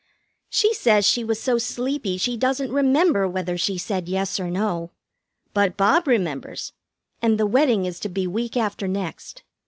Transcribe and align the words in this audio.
"She 0.49 0.73
says 0.73 1.05
she 1.05 1.23
was 1.23 1.39
so 1.39 1.59
sleepy 1.59 2.17
she 2.17 2.35
doesn't 2.35 2.71
remember 2.73 3.27
whether 3.27 3.55
she 3.55 3.77
said 3.77 4.09
yes 4.09 4.39
or 4.39 4.49
no. 4.49 4.89
But 5.53 5.77
Bob 5.77 6.07
remembers, 6.07 6.73
and 7.21 7.37
the 7.39 7.45
wedding 7.45 7.85
is 7.85 7.99
to 7.99 8.09
be 8.09 8.25
week 8.25 8.57
after 8.57 8.87
next. 8.87 9.43